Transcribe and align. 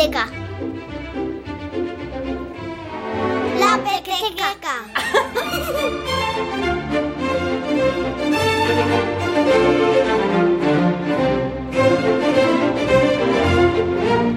La 0.00 0.08
pequeteca. 3.84 4.72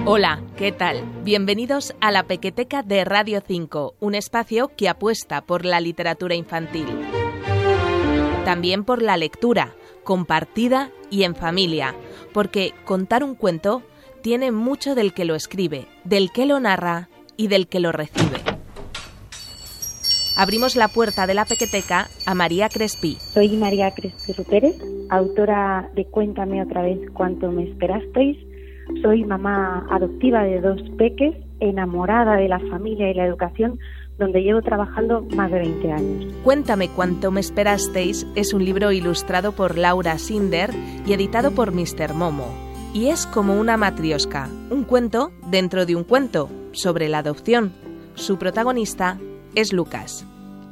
Hola, 0.04 0.42
¿qué 0.58 0.70
tal? 0.70 1.02
Bienvenidos 1.22 1.94
a 2.02 2.10
la 2.10 2.24
Pequeteca 2.24 2.82
de 2.82 3.06
Radio 3.06 3.40
5, 3.40 3.94
un 4.00 4.14
espacio 4.14 4.70
que 4.76 4.90
apuesta 4.90 5.40
por 5.40 5.64
la 5.64 5.80
literatura 5.80 6.34
infantil. 6.34 6.88
También 8.44 8.84
por 8.84 9.00
la 9.00 9.16
lectura, 9.16 9.74
compartida 10.02 10.90
y 11.08 11.22
en 11.22 11.34
familia, 11.34 11.94
porque 12.34 12.74
contar 12.84 13.24
un 13.24 13.34
cuento 13.34 13.82
tiene 14.24 14.52
mucho 14.52 14.94
del 14.94 15.12
que 15.12 15.26
lo 15.26 15.34
escribe, 15.34 15.86
del 16.04 16.32
que 16.32 16.46
lo 16.46 16.58
narra 16.58 17.10
y 17.36 17.48
del 17.48 17.68
que 17.68 17.78
lo 17.78 17.92
recibe. 17.92 18.38
Abrimos 20.34 20.76
la 20.76 20.88
puerta 20.88 21.26
de 21.26 21.34
la 21.34 21.44
pequeteca 21.44 22.08
a 22.24 22.34
María 22.34 22.70
Crespi. 22.70 23.18
Soy 23.20 23.50
María 23.50 23.90
Crespi 23.90 24.32
Pérez, 24.48 24.76
autora 25.10 25.90
de 25.94 26.06
Cuéntame 26.06 26.62
otra 26.62 26.80
vez 26.80 26.98
cuánto 27.12 27.52
me 27.52 27.64
esperasteis 27.64 28.38
soy 29.02 29.24
mamá 29.24 29.86
adoptiva 29.90 30.42
de 30.44 30.60
dos 30.60 30.80
peques, 30.96 31.34
enamorada 31.60 32.36
de 32.36 32.48
la 32.48 32.60
familia 32.60 33.10
y 33.10 33.14
la 33.14 33.26
educación, 33.26 33.78
donde 34.18 34.42
llevo 34.42 34.62
trabajando 34.62 35.22
más 35.34 35.50
de 35.50 35.58
20 35.58 35.92
años. 35.92 36.34
Cuéntame 36.44 36.88
cuánto 36.88 37.30
me 37.30 37.40
esperasteis 37.40 38.26
es 38.34 38.54
un 38.54 38.64
libro 38.64 38.92
ilustrado 38.92 39.52
por 39.52 39.76
Laura 39.76 40.18
Sinder 40.18 40.70
y 41.06 41.12
editado 41.12 41.50
por 41.52 41.72
Mr. 41.72 42.14
Momo. 42.14 42.63
Y 42.94 43.08
es 43.08 43.26
como 43.26 43.58
una 43.58 43.76
matriosca, 43.76 44.48
un 44.70 44.84
cuento 44.84 45.32
dentro 45.50 45.84
de 45.84 45.96
un 45.96 46.04
cuento 46.04 46.48
sobre 46.70 47.08
la 47.08 47.18
adopción. 47.18 47.72
Su 48.14 48.38
protagonista 48.38 49.18
es 49.56 49.72
Lucas. 49.72 50.24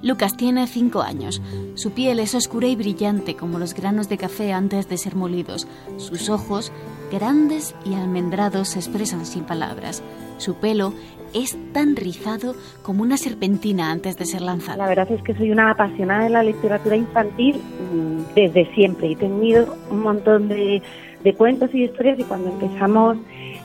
Lucas 0.02 0.36
tiene 0.36 0.68
cinco 0.68 1.02
años. 1.02 1.42
Su 1.74 1.90
piel 1.90 2.20
es 2.20 2.36
oscura 2.36 2.68
y 2.68 2.76
brillante 2.76 3.34
como 3.34 3.58
los 3.58 3.74
granos 3.74 4.08
de 4.08 4.18
café 4.18 4.52
antes 4.52 4.88
de 4.88 4.98
ser 4.98 5.16
molidos. 5.16 5.66
Sus 5.96 6.28
ojos, 6.28 6.72
grandes 7.10 7.74
y 7.84 7.94
almendrados, 7.94 8.68
se 8.68 8.78
expresan 8.78 9.26
sin 9.26 9.42
palabras. 9.42 10.04
Su 10.38 10.54
pelo 10.54 10.94
es 11.34 11.56
tan 11.72 11.96
rizado 11.96 12.54
como 12.82 13.02
una 13.02 13.16
serpentina 13.16 13.90
antes 13.90 14.16
de 14.16 14.26
ser 14.26 14.42
lanzada. 14.42 14.76
La 14.76 14.88
verdad 14.88 15.10
es 15.10 15.22
que 15.22 15.34
soy 15.34 15.50
una 15.50 15.72
apasionada 15.72 16.22
de 16.22 16.30
la 16.30 16.44
literatura 16.44 16.94
infantil 16.94 17.56
mm, 17.56 18.34
desde 18.36 18.72
siempre. 18.74 19.10
He 19.10 19.16
tenido 19.16 19.76
un 19.90 20.02
montón 20.02 20.46
de, 20.48 20.82
de 21.22 21.34
cuentos 21.34 21.70
y 21.74 21.84
historias 21.84 22.18
y 22.18 22.24
cuando 22.24 22.50
empezamos 22.50 23.16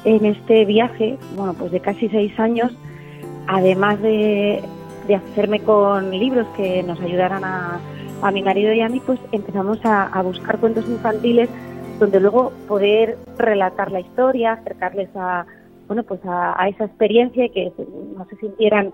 en 0.06 0.26
este 0.26 0.66
viaje, 0.66 1.18
bueno, 1.36 1.54
pues 1.54 1.72
de 1.72 1.80
casi 1.80 2.08
seis 2.10 2.38
años, 2.40 2.72
además 3.48 4.02
de 4.02 4.62
de 5.08 5.16
hacerme 5.16 5.62
con 5.62 6.12
libros 6.12 6.46
que 6.56 6.84
nos 6.84 7.00
ayudaran 7.00 7.44
a, 7.44 7.80
a 8.22 8.32
mi 8.32 8.44
marido 8.44 8.74
y 8.74 8.82
a 8.82 8.90
mí, 8.90 9.02
pues 9.06 9.20
empezamos 9.32 9.80
a, 9.84 10.22
buscar 10.22 10.60
cuentos 10.60 10.88
infantiles 10.88 11.50
donde 12.00 12.20
luego 12.20 12.52
poder 12.68 13.18
relatar 13.38 13.92
la 13.92 14.02
historia, 14.02 14.54
acercarles 14.54 15.10
a, 15.16 15.46
bueno, 15.88 16.04
pues 16.04 16.20
a, 16.26 16.68
esa 16.68 16.86
experiencia 16.86 17.46
y 17.46 17.50
que 17.50 17.72
no 18.16 18.26
se 18.30 18.36
sintieran 18.36 18.94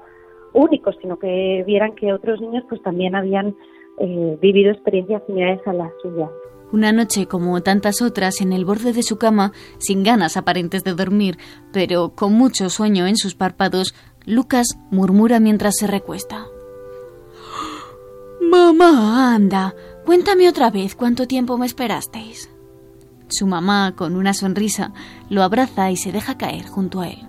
únicos, 0.54 0.96
sino 1.02 1.18
que 1.18 1.64
vieran 1.66 1.96
que 1.96 2.14
otros 2.14 2.40
niños 2.40 2.64
pues 2.70 2.82
también 2.84 3.16
habían 3.16 3.56
eh, 4.00 4.38
vivido 4.40 4.72
experiencias 4.72 5.24
similares 5.26 5.66
a 5.66 5.74
las 5.74 5.92
suyas. 6.02 6.30
Una 6.74 6.92
noche 6.92 7.28
como 7.28 7.62
tantas 7.62 8.02
otras 8.02 8.42
en 8.42 8.52
el 8.52 8.66
borde 8.66 8.94
de 8.94 9.04
su 9.04 9.20
cama, 9.20 9.52
sin 9.78 10.02
ganas 10.02 10.38
aparentes 10.38 10.84
de 10.84 10.96
dormir, 10.96 11.38
pero 11.72 12.16
con 12.16 12.34
mucho 12.34 12.68
sueño 12.72 13.06
en 13.06 13.16
sus 13.16 13.36
párpados, 13.36 13.94
Lucas 14.26 14.80
murmura 14.90 15.40
mientras 15.40 15.76
se 15.78 15.86
recuesta. 15.86 16.48
Mamá, 18.42 19.36
anda, 19.36 19.76
cuéntame 20.04 20.50
otra 20.50 20.72
vez 20.72 20.96
cuánto 20.96 21.28
tiempo 21.28 21.60
me 21.60 21.68
esperasteis. 21.68 22.50
Su 23.28 23.46
mamá, 23.46 23.94
con 23.96 24.16
una 24.16 24.34
sonrisa, 24.34 24.94
lo 25.30 25.44
abraza 25.44 25.92
y 25.92 25.96
se 25.96 26.12
deja 26.12 26.40
caer 26.40 26.66
junto 26.66 27.02
a 27.02 27.08
él. 27.08 27.28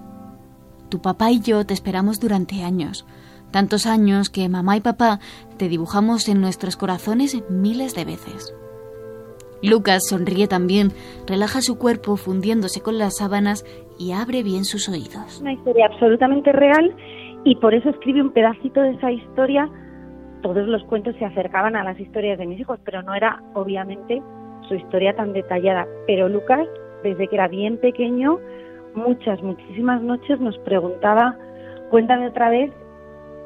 Tu 0.88 1.02
papá 1.02 1.30
y 1.30 1.40
yo 1.40 1.66
te 1.66 1.74
esperamos 1.74 2.18
durante 2.18 2.62
años, 2.62 3.04
tantos 3.50 3.84
años 3.84 4.30
que 4.30 4.48
mamá 4.48 4.78
y 4.78 4.80
papá 4.80 5.20
te 5.58 5.68
dibujamos 5.68 6.30
en 6.30 6.40
nuestros 6.40 6.76
corazones 6.76 7.36
miles 7.50 7.94
de 7.94 8.06
veces. 8.06 8.54
Lucas 9.64 10.02
sonríe 10.08 10.46
también, 10.46 10.90
relaja 11.26 11.62
su 11.62 11.78
cuerpo 11.78 12.16
fundiéndose 12.16 12.82
con 12.82 12.98
las 12.98 13.16
sábanas 13.16 13.64
y 13.98 14.12
abre 14.12 14.42
bien 14.42 14.64
sus 14.64 14.88
oídos. 14.90 15.40
Una 15.40 15.54
historia 15.54 15.86
absolutamente 15.86 16.52
real 16.52 16.94
y 17.44 17.56
por 17.56 17.72
eso 17.72 17.88
escribe 17.88 18.20
un 18.20 18.32
pedacito 18.32 18.82
de 18.82 18.90
esa 18.90 19.10
historia. 19.10 19.68
Todos 20.42 20.68
los 20.68 20.84
cuentos 20.84 21.16
se 21.18 21.24
acercaban 21.24 21.76
a 21.76 21.84
las 21.84 21.98
historias 21.98 22.38
de 22.38 22.46
mis 22.46 22.60
hijos, 22.60 22.78
pero 22.84 23.02
no 23.02 23.14
era 23.14 23.42
obviamente 23.54 24.22
su 24.68 24.74
historia 24.74 25.16
tan 25.16 25.32
detallada. 25.32 25.86
Pero 26.06 26.28
Lucas, 26.28 26.66
desde 27.02 27.26
que 27.26 27.36
era 27.36 27.48
bien 27.48 27.78
pequeño, 27.78 28.38
muchas, 28.94 29.42
muchísimas 29.42 30.02
noches 30.02 30.40
nos 30.40 30.58
preguntaba, 30.58 31.38
cuéntame 31.90 32.28
otra 32.28 32.50
vez 32.50 32.70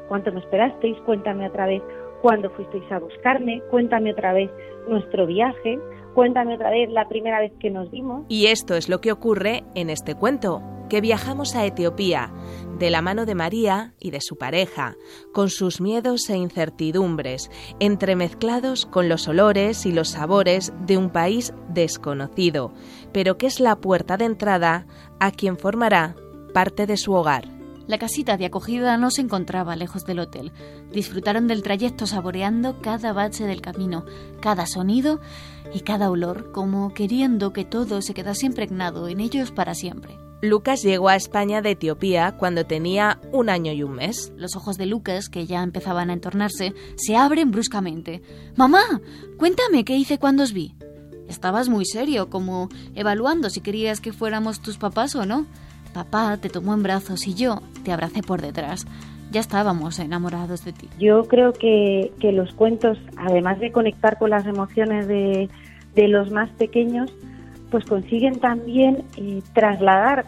cuánto 0.09 0.33
me 0.33 0.39
esperasteis, 0.39 0.97
cuéntame 1.05 1.47
otra 1.47 1.65
vez 1.67 1.81
cuándo 2.21 2.49
fuisteis 2.51 2.91
a 2.91 2.99
buscarme, 2.99 3.61
cuéntame 3.69 4.11
otra 4.11 4.33
vez 4.33 4.49
nuestro 4.87 5.25
viaje, 5.27 5.79
Cuéntame 6.13 6.55
otra 6.55 6.69
vez 6.69 6.89
la 6.89 7.07
primera 7.07 7.39
vez 7.39 7.53
que 7.59 7.69
nos 7.69 7.89
vimos. 7.91 8.25
Y 8.29 8.47
esto 8.47 8.75
es 8.75 8.89
lo 8.89 8.99
que 8.99 9.11
ocurre 9.11 9.63
en 9.75 9.89
este 9.89 10.15
cuento, 10.15 10.61
que 10.89 11.01
viajamos 11.01 11.55
a 11.55 11.65
Etiopía, 11.65 12.33
de 12.79 12.89
la 12.89 13.01
mano 13.01 13.25
de 13.25 13.35
María 13.35 13.93
y 13.99 14.11
de 14.11 14.19
su 14.21 14.37
pareja, 14.37 14.95
con 15.33 15.49
sus 15.49 15.81
miedos 15.81 16.29
e 16.29 16.37
incertidumbres, 16.37 17.51
entremezclados 17.79 18.85
con 18.85 19.07
los 19.07 19.27
olores 19.27 19.85
y 19.85 19.91
los 19.91 20.09
sabores 20.09 20.73
de 20.85 20.97
un 20.97 21.09
país 21.09 21.53
desconocido, 21.69 22.73
pero 23.13 23.37
que 23.37 23.47
es 23.47 23.59
la 23.59 23.75
puerta 23.75 24.17
de 24.17 24.25
entrada 24.25 24.87
a 25.19 25.31
quien 25.31 25.57
formará 25.57 26.15
parte 26.53 26.87
de 26.87 26.97
su 26.97 27.13
hogar. 27.13 27.58
La 27.89 27.97
casita 27.97 28.37
de 28.37 28.45
acogida 28.45 28.97
no 28.97 29.09
se 29.09 29.21
encontraba 29.21 29.75
lejos 29.75 30.05
del 30.05 30.19
hotel. 30.19 30.51
Disfrutaron 30.91 31.47
del 31.47 31.63
trayecto 31.63 32.05
saboreando 32.05 32.79
cada 32.81 33.13
bache 33.13 33.47
del 33.47 33.61
camino, 33.61 34.05
cada 34.41 34.67
sonido 34.67 35.19
y 35.73 35.79
cada 35.79 36.11
olor, 36.11 36.51
como 36.51 36.93
queriendo 36.93 37.51
que 37.51 37.65
todo 37.65 38.03
se 38.03 38.13
quedase 38.13 38.45
impregnado 38.45 39.07
en 39.07 39.19
ellos 39.19 39.49
para 39.49 39.73
siempre. 39.73 40.19
Lucas 40.43 40.83
llegó 40.83 41.09
a 41.09 41.15
España 41.15 41.63
de 41.63 41.71
Etiopía 41.71 42.35
cuando 42.37 42.67
tenía 42.67 43.19
un 43.31 43.49
año 43.49 43.73
y 43.73 43.81
un 43.81 43.93
mes. 43.93 44.31
Los 44.37 44.55
ojos 44.55 44.77
de 44.77 44.85
Lucas, 44.85 45.27
que 45.27 45.47
ya 45.47 45.63
empezaban 45.63 46.11
a 46.11 46.13
entornarse, 46.13 46.75
se 46.95 47.15
abren 47.15 47.49
bruscamente. 47.49 48.21
Mamá, 48.55 49.01
cuéntame 49.39 49.83
qué 49.83 49.95
hice 49.95 50.19
cuando 50.19 50.43
os 50.43 50.53
vi. 50.53 50.75
Estabas 51.27 51.69
muy 51.69 51.85
serio, 51.85 52.29
como 52.29 52.69
evaluando 52.93 53.49
si 53.49 53.61
querías 53.61 53.99
que 53.99 54.13
fuéramos 54.13 54.61
tus 54.61 54.77
papás 54.77 55.15
o 55.15 55.25
no. 55.25 55.47
Papá 55.93 56.37
te 56.37 56.49
tomó 56.49 56.73
en 56.73 56.83
brazos 56.83 57.27
y 57.27 57.33
yo 57.33 57.61
te 57.83 57.91
abracé 57.91 58.21
por 58.21 58.41
detrás. 58.41 58.85
Ya 59.31 59.39
estábamos 59.39 59.99
enamorados 59.99 60.65
de 60.65 60.73
ti. 60.73 60.89
Yo 60.99 61.23
creo 61.25 61.53
que, 61.53 62.11
los 62.21 62.53
cuentos, 62.53 62.97
además 63.17 63.59
de 63.59 63.71
conectar 63.71 64.17
con 64.17 64.31
las 64.31 64.45
emociones 64.45 65.07
de, 65.07 65.49
los 65.95 66.31
más 66.31 66.49
pequeños, 66.51 67.11
pues 67.69 67.85
consiguen 67.85 68.39
también 68.39 69.03
eh, 69.17 69.41
trasladar 69.53 70.25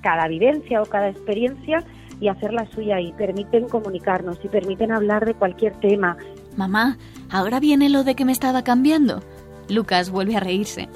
cada 0.00 0.28
vivencia 0.28 0.80
o 0.80 0.86
cada 0.86 1.08
experiencia 1.08 1.82
y 2.20 2.28
hacerla 2.28 2.66
suya 2.72 3.00
y 3.00 3.12
permiten 3.12 3.68
comunicarnos 3.68 4.38
y 4.44 4.48
permiten 4.48 4.92
hablar 4.92 5.24
de 5.24 5.34
cualquier 5.34 5.74
tema. 5.80 6.16
Mamá, 6.56 6.98
ahora 7.30 7.60
viene 7.60 7.88
lo 7.88 8.04
de 8.04 8.14
que 8.14 8.24
me 8.24 8.32
estaba 8.32 8.62
cambiando. 8.62 9.22
Lucas 9.68 10.10
vuelve 10.10 10.36
a 10.36 10.40
reírse. 10.40 10.88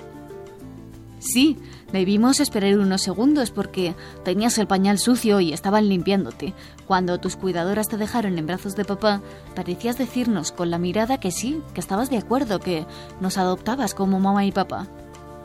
Sí, 1.19 1.57
Debimos 1.93 2.41
esperar 2.41 2.79
unos 2.79 3.03
segundos 3.03 3.51
porque 3.51 3.95
tenías 4.25 4.57
el 4.59 4.67
pañal 4.67 4.99
sucio 4.99 5.41
y 5.41 5.53
estaban 5.53 5.89
limpiándote. 5.89 6.55
Cuando 6.87 7.19
tus 7.19 7.37
cuidadoras 7.37 7.89
te 7.89 7.99
dejaron 7.99 8.39
en 8.39 8.47
brazos 8.47 8.77
de 8.77 8.85
papá, 8.85 9.21
parecías 9.55 9.99
decirnos 9.99 10.53
con 10.53 10.71
la 10.71 10.79
mirada 10.79 11.21
que 11.21 11.31
sí, 11.31 11.61
que 11.75 11.81
estabas 11.81 12.09
de 12.09 12.19
acuerdo, 12.19 12.61
que 12.61 12.87
nos 13.21 13.37
adoptabas 13.37 13.95
como 13.95 14.21
mamá 14.21 14.45
y 14.47 14.53
papá. 14.53 14.87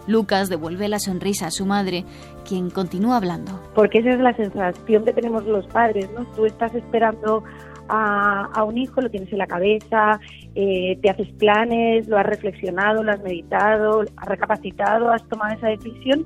Lucas 0.08 0.48
devuelve 0.48 0.88
la 0.88 1.00
sonrisa 1.00 1.48
a 1.48 1.52
su 1.52 1.66
madre, 1.66 2.06
quien 2.48 2.70
continúa 2.70 3.18
hablando. 3.18 3.60
Porque 3.76 4.00
esa 4.00 4.12
es 4.12 4.20
la 4.20 4.34
sensación 4.34 5.04
que 5.04 5.12
tenemos 5.12 5.46
los 5.46 5.68
padres, 5.68 6.10
¿no? 6.18 6.26
Tú 6.28 6.46
estás 6.46 6.74
esperando 6.74 7.44
a, 7.90 8.64
un 8.64 8.78
hijo, 8.78 9.02
lo 9.02 9.10
tienes 9.10 9.32
en 9.32 9.38
la 9.38 9.48
cabeza, 9.48 10.20
eh, 10.56 10.98
te 11.02 11.10
haces 11.10 11.30
planes, 11.34 12.08
lo 12.08 12.18
has 12.18 12.26
reflexionado, 12.26 13.04
lo 13.04 13.12
has 13.12 13.22
meditado, 13.22 14.04
has 14.16 14.28
recapacitado, 14.28 15.12
has 15.12 15.28
tomado 15.28 15.56
esa 15.56 15.68
decisión, 15.68 16.26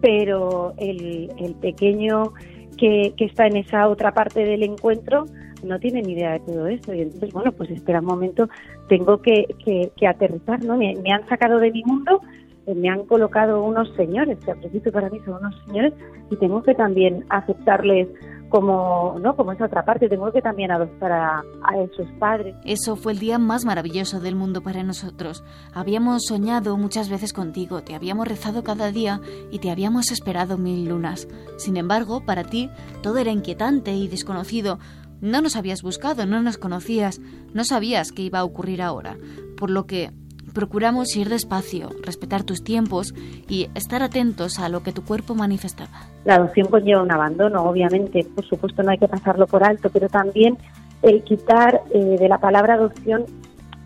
pero 0.00 0.74
el, 0.78 1.54
pequeño 1.60 2.32
que, 2.76 3.14
está 3.18 3.46
en 3.46 3.58
esa 3.58 3.88
otra 3.88 4.12
parte 4.12 4.44
del 4.44 4.62
encuentro 4.62 5.26
no 5.62 5.78
tiene 5.78 6.02
ni 6.02 6.12
idea 6.12 6.32
de 6.32 6.40
todo 6.40 6.66
esto. 6.66 6.94
Y 6.94 7.02
entonces, 7.02 7.32
bueno, 7.32 7.52
pues 7.52 7.70
espera 7.70 8.00
un 8.00 8.06
momento, 8.06 8.48
tengo 8.88 9.20
que, 9.20 9.46
que, 9.64 10.06
aterrizar, 10.06 10.64
¿no? 10.64 10.76
Me, 10.76 10.94
han 11.12 11.28
sacado 11.28 11.58
de 11.58 11.70
mi 11.70 11.82
mundo, 11.84 12.22
me 12.66 12.88
han 12.88 13.04
colocado 13.04 13.62
unos 13.62 13.94
señores, 13.94 14.38
que 14.44 14.52
al 14.52 14.58
principio 14.58 14.92
para 14.92 15.10
mí 15.10 15.18
son 15.24 15.34
unos 15.34 15.54
señores, 15.66 15.92
y 16.30 16.36
tengo 16.36 16.62
que 16.62 16.74
también 16.74 17.24
aceptarles 17.28 18.08
como 18.50 19.16
no 19.20 19.34
como 19.36 19.52
esa 19.52 19.64
otra 19.64 19.84
parte. 19.84 20.08
Tengo 20.08 20.30
que 20.32 20.42
también 20.42 20.70
adoptar 20.70 21.12
a, 21.12 21.44
a, 21.62 21.78
esos 21.78 22.06
padres. 22.18 22.54
Eso 22.64 22.96
fue 22.96 23.12
el 23.12 23.18
día 23.18 23.38
más 23.38 23.64
maravilloso 23.64 24.20
del 24.20 24.36
mundo 24.36 24.60
para 24.60 24.82
nosotros. 24.82 25.42
Habíamos 25.72 26.24
soñado 26.26 26.76
muchas 26.76 27.08
veces 27.08 27.32
contigo 27.32 27.82
te 27.82 27.94
habíamos 27.94 28.28
rezado 28.28 28.62
cada 28.62 28.90
día 28.90 29.20
y 29.50 29.60
te 29.60 29.70
habíamos 29.70 30.10
esperado 30.10 30.58
mil 30.58 30.88
lunas. 30.88 31.28
Sin 31.56 31.76
embargo 31.76 32.24
para 32.26 32.44
ti 32.44 32.70
todo 33.02 33.18
era 33.18 33.30
inquietante 33.30 33.92
y 33.92 34.08
desconocido. 34.08 34.78
No 35.20 35.40
nos 35.40 35.56
habías 35.56 35.82
buscado 35.82 36.26
no 36.26 36.42
nos 36.42 36.58
conocías 36.58 37.20
no 37.54 37.64
sabías 37.64 38.12
qué 38.12 38.22
iba 38.22 38.40
a 38.40 38.44
ocurrir 38.44 38.82
ahora. 38.82 39.16
Por 39.56 39.70
lo 39.70 39.86
que 39.86 40.10
Procuramos 40.54 41.16
ir 41.16 41.28
despacio, 41.28 41.90
respetar 42.04 42.42
tus 42.42 42.62
tiempos 42.62 43.14
y 43.48 43.68
estar 43.74 44.02
atentos 44.02 44.58
a 44.58 44.68
lo 44.68 44.82
que 44.82 44.92
tu 44.92 45.04
cuerpo 45.04 45.34
manifestaba. 45.34 45.90
La 46.24 46.36
adopción 46.36 46.68
conlleva 46.68 47.02
un 47.02 47.12
abandono, 47.12 47.62
obviamente, 47.62 48.24
por 48.34 48.44
supuesto 48.44 48.82
no 48.82 48.90
hay 48.90 48.98
que 48.98 49.08
pasarlo 49.08 49.46
por 49.46 49.64
alto, 49.64 49.90
pero 49.90 50.08
también 50.08 50.58
el 51.02 51.22
quitar 51.22 51.82
eh, 51.92 52.16
de 52.18 52.28
la 52.28 52.38
palabra 52.38 52.74
adopción 52.74 53.24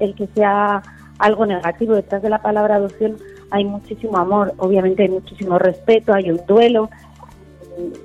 el 0.01 0.15
que 0.15 0.27
sea 0.29 0.83
algo 1.19 1.47
negativo. 1.47 1.95
Detrás 1.95 2.23
de 2.23 2.31
la 2.31 2.43
palabra 2.43 2.77
adopción 2.77 3.17
hay 3.51 3.65
muchísimo 3.65 4.19
amor, 4.19 4.53
obviamente 4.59 5.05
hay 5.05 5.11
muchísimo 5.11 5.59
respeto, 5.59 6.13
hay 6.13 6.31
un 6.31 6.41
duelo, 6.47 6.91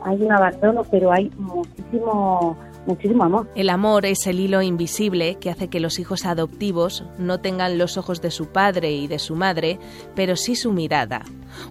hay 0.04 0.22
un 0.22 0.32
abandono, 0.32 0.84
pero 0.90 1.12
hay 1.12 1.32
muchísimo 1.38 2.58
muchísimo 2.90 3.24
amor. 3.24 3.48
El 3.56 3.70
amor 3.70 4.06
es 4.06 4.28
el 4.28 4.40
hilo 4.40 4.62
invisible 4.62 5.36
que 5.36 5.50
hace 5.50 5.70
que 5.70 5.80
los 5.80 6.00
hijos 6.00 6.26
adoptivos 6.26 7.06
no 7.18 7.40
tengan 7.40 7.78
los 7.78 7.98
ojos 7.98 8.22
de 8.22 8.32
su 8.32 8.48
padre 8.48 8.92
y 8.92 9.08
de 9.08 9.20
su 9.20 9.36
madre, 9.36 9.80
pero 10.16 10.36
sí 10.36 10.56
su 10.56 10.74
mirada. 10.74 11.22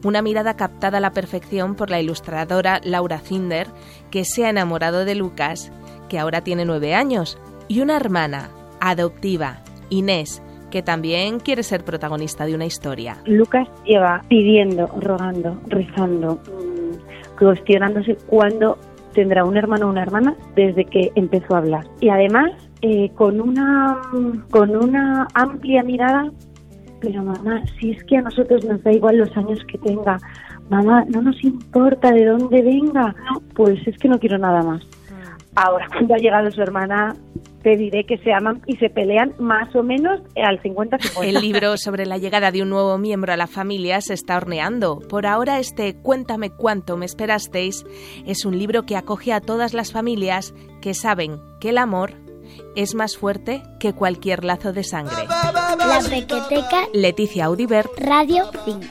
Una 0.05 0.23
mirada 0.23 0.55
captada 0.57 0.99
a 0.99 1.01
la 1.01 1.13
perfección 1.13 1.75
por 1.75 1.91
la 1.91 2.01
ilustradora 2.01 2.81
Laura 2.85 3.19
Zinder, 3.19 3.67
que 4.11 4.25
se 4.25 4.47
ha 4.47 4.51
enamorado 4.51 5.05
de 5.05 5.15
Lucas, 5.15 5.73
que 6.09 6.19
ahora 6.19 6.43
tiene 6.43 6.65
nueve 6.65 6.95
años, 6.95 7.39
y 7.69 7.81
una 7.81 7.97
hermana 7.97 8.51
adoptiva, 8.81 9.63
Inés, 9.91 10.43
que 10.71 10.83
también 10.83 11.41
quiere 11.41 11.63
ser 11.63 11.85
protagonista 11.85 12.47
de 12.47 12.55
una 12.55 12.67
historia. 12.67 13.19
Lucas 13.25 13.69
lleva 13.85 14.23
pidiendo, 14.29 14.87
rogando, 15.01 15.59
rezando, 15.67 16.37
mm, 16.37 17.39
cuestionándose 17.39 18.17
cuándo 18.27 18.79
tendrá 19.19 19.45
un 19.45 19.57
hermano 19.57 19.87
o 19.87 19.91
una 19.91 20.03
hermana 20.03 20.37
desde 20.55 20.85
que 20.85 21.11
empezó 21.17 21.57
a 21.57 21.59
hablar. 21.59 21.85
Y 22.01 22.09
además, 22.09 22.53
eh, 22.83 23.11
con, 23.17 23.41
una, 23.41 24.01
con 24.49 24.77
una 24.77 25.27
amplia 25.35 25.83
mirada, 25.83 26.31
pero 27.01 27.25
mamá, 27.25 27.65
si 27.81 27.91
es 27.91 28.05
que 28.05 28.19
a 28.19 28.23
nosotros 28.23 28.65
nos 28.65 28.81
da 28.85 28.93
igual 28.93 29.17
los 29.17 29.37
años 29.37 29.59
que 29.67 29.77
tenga, 29.79 30.19
mamá, 30.71 31.05
no 31.09 31.21
nos 31.21 31.43
importa 31.43 32.13
de 32.13 32.27
dónde 32.27 32.63
venga, 32.63 33.13
pues 33.57 33.85
es 33.89 33.99
que 33.99 34.09
no 34.09 34.21
quiero 34.21 34.39
nada 34.39 34.63
más. 34.63 34.87
Ahora, 35.57 35.89
cuando 35.89 36.15
ha 36.15 36.19
llegado 36.19 36.49
su 36.53 36.63
hermana, 36.63 37.17
te 37.69 37.77
diré 37.77 38.05
que 38.05 38.17
se 38.19 38.33
aman 38.33 38.63
y 38.65 38.79
se 38.79 38.89
pelean 38.89 39.35
más 39.39 39.77
o 39.77 39.83
menos 39.83 40.23
al 40.43 40.59
50-50. 40.63 41.23
El 41.23 41.35
libro 41.35 41.77
sobre 41.77 42.07
la 42.07 42.17
llegada 42.17 42.51
de 42.51 42.63
un 42.63 42.71
nuevo 42.71 42.97
miembro 42.97 43.31
a 43.31 43.37
la 43.37 43.47
familia 43.47 44.01
se 44.01 44.15
está 44.15 44.39
horneando. 44.39 45.01
Por 45.01 45.27
ahora, 45.27 45.59
este 45.59 45.95
Cuéntame 45.95 46.49
cuánto 46.49 46.97
me 46.97 47.05
esperasteis 47.05 47.85
es 48.25 48.47
un 48.47 48.59
libro 48.59 48.87
que 48.87 48.97
acoge 48.97 49.35
a 49.35 49.43
todas 49.43 49.75
las 49.75 49.93
familias 49.93 50.55
que 50.81 50.95
saben 50.95 51.43
que 51.61 51.69
el 51.69 51.77
amor 51.77 52.15
es 52.75 52.95
más 52.95 53.19
fuerte 53.19 53.63
que 53.79 53.93
cualquier 53.93 54.45
lazo 54.45 54.73
de 54.73 54.85
sangre. 54.85 55.27
La 55.27 56.01
Pequeteca. 56.09 56.89
Leticia 56.95 57.45
Audibert. 57.45 57.91
Radio 57.99 58.45
5. 58.65 58.87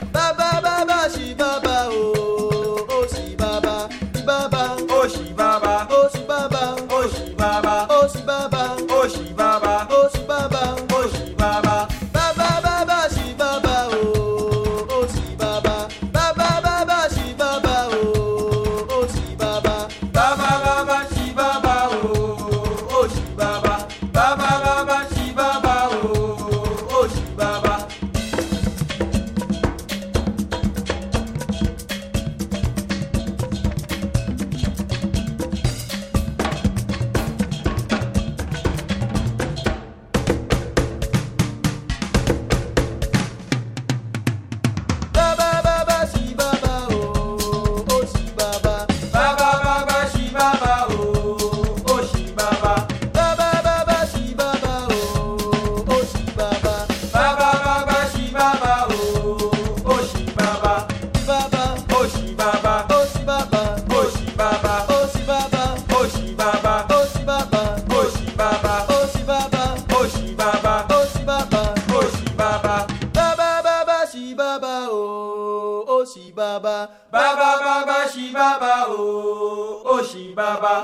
Baba 80.38 80.76